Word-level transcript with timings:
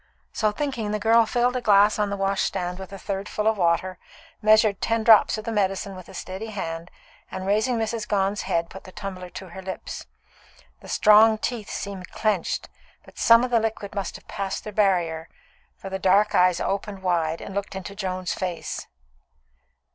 So 0.33 0.51
thinking, 0.51 0.89
the 0.89 0.97
girl 0.99 1.27
filled 1.27 1.55
a 1.55 1.61
glass 1.61 1.99
on 1.99 2.09
the 2.09 2.17
wash 2.17 2.49
handstand 2.51 2.79
a 2.79 2.97
third 2.97 3.29
full 3.29 3.45
of 3.45 3.59
water, 3.59 3.99
measured 4.41 4.81
ten 4.81 5.03
drops 5.03 5.37
of 5.37 5.45
the 5.45 5.51
medicine 5.51 5.95
with 5.95 6.09
a 6.09 6.15
steady 6.15 6.47
hand, 6.47 6.89
and 7.29 7.45
raising 7.45 7.77
Mrs. 7.77 8.07
Gone's 8.07 8.41
head, 8.41 8.67
put 8.71 8.83
the 8.85 8.91
tumbler 8.91 9.29
to 9.29 9.49
her 9.49 9.61
lips. 9.61 10.07
The 10.79 10.87
strong 10.87 11.37
teeth 11.37 11.69
seemed 11.69 12.09
clenched, 12.09 12.67
but 13.05 13.19
some 13.19 13.43
of 13.43 13.51
the 13.51 13.59
liquid 13.59 13.93
must 13.93 14.15
have 14.15 14.27
passed 14.27 14.63
their 14.63 14.73
barrier, 14.73 15.29
for 15.77 15.91
the 15.91 15.99
dark 15.99 16.33
eyes 16.33 16.59
opened 16.59 17.03
wide 17.03 17.39
and 17.39 17.53
looked 17.53 17.73
up 17.75 17.77
into 17.77 17.93
Joan's 17.93 18.33
face. 18.33 18.87